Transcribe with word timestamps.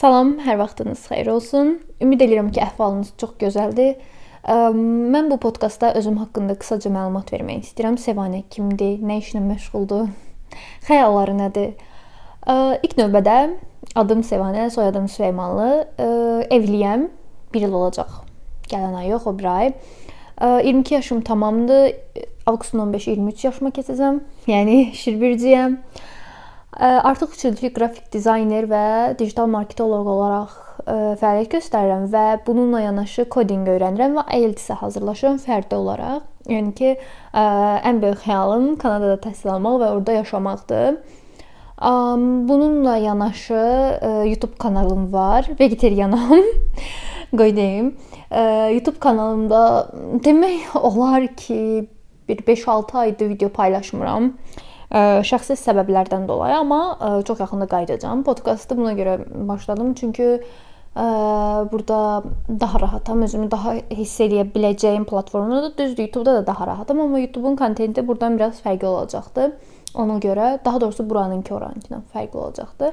Salam, 0.00 0.38
hər 0.40 0.56
vaxtınız 0.56 1.00
xeyir 1.10 1.28
olsun. 1.28 1.74
Ümid 2.00 2.22
edirəm 2.24 2.46
ki, 2.48 2.62
əhvalınız 2.64 3.10
çox 3.20 3.34
gözəldir. 3.42 3.98
Mən 5.12 5.26
bu 5.28 5.36
podkastda 5.42 5.90
özüm 5.98 6.14
haqqında 6.22 6.54
qısaca 6.56 6.88
məlumat 6.94 7.28
vermək 7.34 7.66
istəyirəm. 7.66 7.98
Səvanə 8.00 8.38
kimdir, 8.48 8.94
nə 9.04 9.18
işlə 9.20 9.42
məşğuldur, 9.44 10.06
xəyalları 10.88 11.34
nədir? 11.42 11.74
İlk 12.80 12.96
növbədə 12.96 13.34
adım 14.00 14.22
Səvanə, 14.24 14.70
soyadım 14.72 15.04
Süleymanlı. 15.04 15.68
Evliyəm. 16.48 17.04
1 17.52 17.66
il 17.66 17.76
olacaq. 17.82 18.22
Gələn 18.72 18.96
ay 19.02 19.10
yox, 19.12 19.26
o 19.28 19.34
bir 19.36 19.50
ay. 19.52 19.74
22 20.64 20.94
yaşım 20.94 21.20
tamamdır. 21.20 21.92
Avqustun 22.46 22.86
15-i 22.86 23.18
23 23.18 23.44
yaşıma 23.50 23.74
keçəcəm. 23.76 24.22
Yəni 24.48 24.78
şirbirciyəm. 25.02 25.76
Artıq 26.78 27.32
3 27.34 27.44
ildir 27.44 27.72
qrafik 27.74 28.12
dizayner 28.12 28.68
və 28.70 28.82
digital 29.18 29.48
marketoloq 29.50 30.06
olaraq 30.06 30.52
fəaliyyət 31.20 31.56
göstərirəm 31.56 32.04
və 32.12 32.24
bununla 32.46 32.84
yanaşı 32.84 33.24
kodinq 33.28 33.68
öyrənirəm 33.72 34.14
və 34.20 34.24
IELTS-ə 34.38 34.78
hazırlaşıram 34.80 35.40
fərdi 35.42 35.74
olaraq. 35.74 36.22
Yəni 36.48 36.72
ki, 36.78 36.92
ən 37.34 37.98
böyük 38.02 38.22
xəyalım 38.22 38.76
Kanadada 38.80 39.18
təhsil 39.26 39.50
almaq 39.56 39.80
və 39.82 39.90
orada 39.96 40.16
yaşamaqdır. 40.20 41.00
Bununla 42.48 42.96
yanaşı 42.96 43.60
YouTube 44.30 44.56
kanalım 44.58 45.12
var. 45.12 45.50
Vegetarianam. 45.60 46.42
Qoy 47.36 47.56
deyim. 47.56 47.96
YouTube 48.70 48.98
kanalımda 48.98 49.90
demək 50.24 50.78
olar 50.78 51.26
ki, 51.36 51.88
bir 52.28 52.36
5-6 52.46 52.98
aydır 52.98 53.28
video 53.28 53.48
paylaşmıram 53.48 54.32
şəxsi 54.90 55.54
səbəblərdən 55.54 56.26
dolayı, 56.28 56.56
amma 56.56 57.22
çox 57.26 57.40
yaxında 57.40 57.66
qayıdacağam. 57.70 58.24
Podkastı 58.26 58.76
buna 58.76 58.92
görə 58.98 59.18
başladım, 59.48 59.94
çünki 59.94 60.42
burada 61.72 62.22
daha 62.60 62.80
rahatam, 62.80 63.22
özümü 63.22 63.50
daha 63.50 63.74
hiss 63.90 64.20
edə 64.20 64.42
biləcəyim 64.50 65.04
platformada, 65.06 65.70
düzdür, 65.78 66.02
YouTube-da 66.02 66.34
da 66.34 66.46
daha 66.46 66.66
rahatam, 66.66 67.00
amma 67.00 67.18
YouTube-un 67.18 67.56
kontenti 67.56 68.08
burdan 68.08 68.38
biraz 68.38 68.58
fərqli 68.64 68.86
olacaqdı. 68.86 69.52
Ona 69.94 70.18
görə, 70.22 70.58
daha 70.64 70.80
doğrusu 70.80 71.06
buranınki 71.10 71.54
oranınkindən 71.54 72.02
fərqli 72.14 72.36
olacaqdı. 72.36 72.92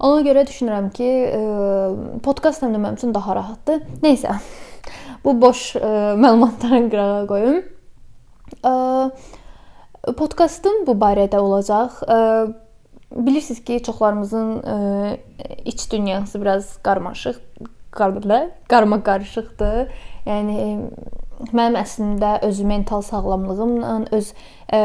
Ona 0.00 0.22
görə 0.26 0.46
düşünürəm 0.46 0.90
ki, 0.94 1.10
podkast 2.22 2.62
həm 2.62 2.74
də 2.74 2.80
mənim 2.82 2.98
üçün 2.98 3.14
daha 3.14 3.34
rahatdır. 3.34 3.82
Nəysə. 4.02 4.38
Bu 5.24 5.34
boş 5.40 5.74
məlumatları 6.22 6.90
qırağa 6.90 7.26
qoyum. 7.26 7.62
Podkastım 10.12 10.84
bu 10.86 10.92
barədə 11.00 11.38
olacaq. 11.38 12.02
Bilirsiniz 13.14 13.64
ki, 13.64 13.82
çoxlarımızın 13.82 14.62
iç 15.64 15.92
dünyası 15.92 16.40
biraz 16.40 16.76
qarmaşıq, 16.82 17.36
qarma 18.68 19.02
qarışıqdır. 19.02 19.88
Yəni 20.26 20.90
mənim 21.52 21.76
əslində 21.80 22.38
öz 22.46 22.60
mental 22.66 23.02
sağlamlığımla, 23.04 23.94
öz 24.16 24.30
ə, 24.34 24.80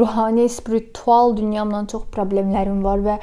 ruhani, 0.00 0.46
spiritual 0.52 1.36
dünyamla 1.36 1.84
çox 1.90 2.06
problemlərim 2.14 2.80
var 2.84 3.02
və 3.04 3.18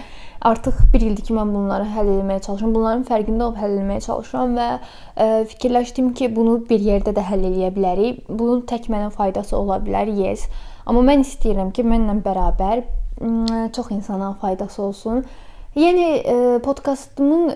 artıq 0.48 0.84
1 0.94 1.08
ildir 1.10 1.28
ki, 1.30 1.36
mən 1.38 1.54
bunları 1.56 1.88
həll 1.96 2.12
etməyə 2.18 2.44
çalışıram. 2.46 2.76
Bunların 2.78 3.08
fərqində 3.10 3.48
olub 3.48 3.60
həll 3.62 3.80
etməyə 3.80 4.06
çalışıram 4.06 4.56
və 4.60 4.70
ə, 4.78 5.28
fikirləşdim 5.54 6.14
ki, 6.18 6.32
bunu 6.36 6.60
bir 6.70 6.86
yerdə 6.92 7.16
də 7.18 7.26
həll 7.32 7.50
edə 7.50 7.74
bilərik. 7.76 8.24
Bunun 8.30 8.64
tək 8.70 8.92
mənə 8.94 9.10
faydası 9.16 9.58
ola 9.58 9.82
bilər. 9.84 10.12
Yes. 10.14 10.48
Amma 10.86 11.04
mən 11.08 11.26
istəyirəm 11.26 11.74
ki, 11.76 11.86
mənlə 11.88 12.22
bərabər 12.26 12.86
çox 13.74 13.92
insana 13.92 14.34
faydası 14.42 14.82
olsun. 14.84 15.26
Yəni 15.78 16.24
podkastımın 16.66 17.50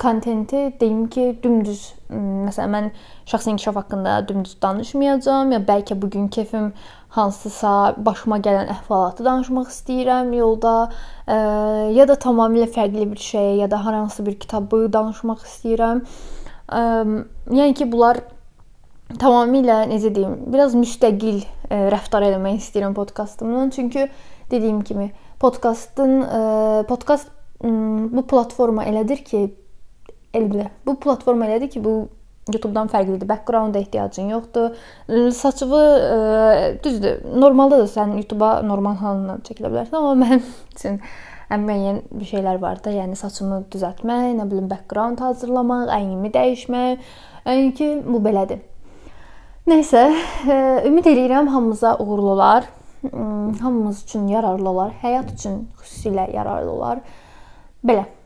kontenti 0.00 0.72
deyim 0.80 1.02
ki, 1.12 1.24
dümdüz 1.42 1.82
məsələn 2.10 2.70
mən 2.72 2.86
şəxsi 3.28 3.50
inkişaf 3.52 3.76
haqqında 3.76 4.14
dümdüz 4.28 4.54
danışmayacağam, 4.62 5.52
ya 5.52 5.58
bəlkə 5.68 5.98
bu 6.02 6.08
gün 6.10 6.28
kefim 6.32 6.70
hansısa 7.12 7.72
başıma 8.06 8.38
gələn 8.40 8.70
əhvalatı 8.72 9.26
danışmaq 9.26 9.68
istəyirəm 9.74 10.32
yolda, 10.38 10.72
ya 11.98 12.06
da 12.08 12.16
tamamilə 12.24 12.70
fərqli 12.72 13.04
bir 13.10 13.20
şey, 13.20 13.58
ya 13.60 13.68
da 13.70 13.82
hər 13.84 13.98
hansı 13.98 14.24
bir 14.26 14.38
kitabı 14.40 14.86
danışmaq 14.92 15.44
istəyirəm. 15.44 16.00
Yəni 17.60 17.74
ki, 17.76 17.90
bunlar 17.92 18.22
tamamilə 19.20 19.82
necə 19.90 20.14
deyim, 20.14 20.38
biraz 20.54 20.78
müstəqil 20.78 21.42
e, 21.42 21.82
rəftar 21.92 22.24
etmək 22.30 22.62
istəyirəm 22.62 22.96
podkastımdan. 22.96 23.70
Çünki 23.76 24.08
dediyim 24.50 24.80
kimi 24.80 25.10
podkastın 25.40 26.22
e, 26.22 26.40
podkast 26.88 27.28
bu 27.62 28.26
platforma 28.26 28.86
elədir 28.88 29.24
ki, 29.24 29.42
elbə 30.34 30.70
bu 30.86 30.96
platforma 31.00 31.48
elədir 31.48 31.70
ki, 31.74 31.84
bu 31.84 32.08
YouTube-dan 32.50 32.88
fərqlidir. 32.90 33.28
Background-a 33.28 33.78
ehtiyacın 33.78 34.30
yoxdur. 34.32 34.76
Saçını 35.36 35.80
ə, 35.80 36.70
düzdür. 36.84 37.20
Normalda 37.36 37.82
da 37.82 37.88
sən 37.90 38.16
YouTube-a 38.16 38.60
normal 38.66 38.96
halında 39.02 39.38
çəkilə 39.46 39.70
bilərsən, 39.70 39.98
amma 39.98 40.16
mənim 40.24 40.42
üçün 40.74 40.98
ən 41.50 41.66
müəyyən 41.66 42.02
bir 42.14 42.30
şeylər 42.30 42.60
var 42.62 42.80
da, 42.84 42.94
yəni 42.94 43.18
saçımı 43.18 43.64
düzəltmək, 43.72 44.34
nə 44.38 44.48
bilim 44.50 44.68
background 44.70 45.22
hazırlamaq, 45.22 45.90
əynimi 45.94 46.32
dəyişmək. 46.34 47.06
Yəni 47.46 47.72
ki, 47.76 47.88
bu 48.06 48.20
belədir. 48.24 48.60
Nəysə, 49.70 50.04
e, 50.48 50.58
ümid 50.88 51.06
eləyirəm 51.06 51.50
hamımıza 51.50 51.96
uğurlu 51.98 52.30
olar. 52.36 52.68
Hmm, 53.00 53.54
hamımız 53.62 54.02
üçün 54.04 54.26
yararlı 54.28 54.68
olar, 54.68 54.92
həyat 55.02 55.30
üçün 55.32 55.62
xüsusilə 55.80 56.26
yararlı 56.34 56.70
olar. 56.70 56.98
Vela. 57.82 58.19